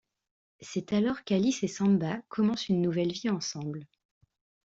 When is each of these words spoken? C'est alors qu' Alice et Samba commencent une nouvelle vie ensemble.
C'est 0.61 0.93
alors 0.93 1.23
qu' 1.23 1.35
Alice 1.35 1.61
et 1.61 1.67
Samba 1.67 2.23
commencent 2.27 2.69
une 2.69 2.81
nouvelle 2.81 3.11
vie 3.11 3.29
ensemble. 3.29 3.85